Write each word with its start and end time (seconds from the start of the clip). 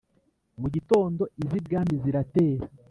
mu 0.61 0.67
gitondo 0.75 1.23
iz'ibwami 1.41 1.95
ziratera, 2.03 2.63